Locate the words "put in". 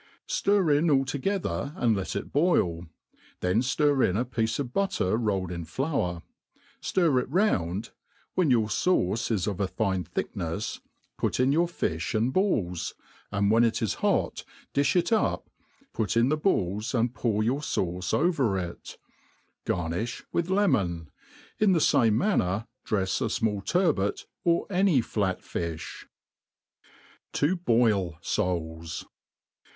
11.19-11.51, 15.93-16.29